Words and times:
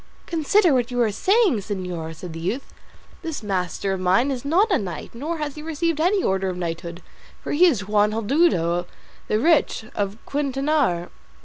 "Consider 0.25 0.73
what 0.73 0.89
you 0.89 0.99
are 1.03 1.11
saying, 1.11 1.57
señor," 1.57 2.15
said 2.15 2.33
the 2.33 2.39
youth; 2.39 2.73
"this 3.21 3.43
master 3.43 3.93
of 3.93 3.99
mine 3.99 4.31
is 4.31 4.43
not 4.43 4.71
a 4.71 4.79
knight, 4.79 5.13
nor 5.13 5.37
has 5.37 5.53
he 5.53 5.61
received 5.61 6.01
any 6.01 6.23
order 6.23 6.49
of 6.49 6.57
knighthood; 6.57 7.03
for 7.43 7.51
he 7.51 7.67
is 7.67 7.87
Juan 7.87 8.11
Haldudo 8.11 8.87
the 9.27 9.37
Rich, 9.37 9.85
of 9.93 10.17
Quintanar." 10.25 11.11